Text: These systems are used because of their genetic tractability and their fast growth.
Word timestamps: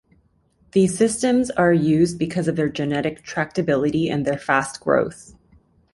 These 0.71 0.97
systems 0.97 1.51
are 1.51 1.71
used 1.71 2.17
because 2.17 2.47
of 2.47 2.55
their 2.55 2.69
genetic 2.69 3.21
tractability 3.23 4.09
and 4.11 4.25
their 4.25 4.35
fast 4.39 4.79
growth. 4.79 5.35